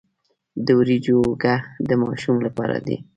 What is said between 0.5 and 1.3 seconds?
د وریجو